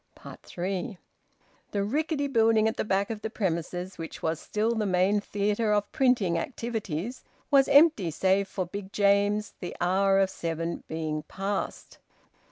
THREE. 0.41 0.97
The 1.69 1.83
rickety 1.83 2.25
building 2.25 2.67
at 2.67 2.75
the 2.75 2.83
back 2.83 3.11
of 3.11 3.21
the 3.21 3.29
premises, 3.29 3.99
which 3.99 4.23
was 4.23 4.39
still 4.39 4.73
the 4.73 4.87
main 4.87 5.21
theatre 5.21 5.71
of 5.71 5.91
printing 5.91 6.39
activities, 6.39 7.23
was 7.51 7.67
empty 7.67 8.09
save 8.09 8.47
for 8.47 8.65
Big 8.65 8.91
James, 8.91 9.53
the 9.59 9.77
hour 9.79 10.17
of 10.19 10.31
seven 10.31 10.83
being 10.87 11.21
past. 11.27 11.99